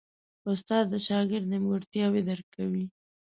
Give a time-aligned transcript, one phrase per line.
[0.51, 2.85] استاد د شاګرد نیمګړتیاوې درک کوي.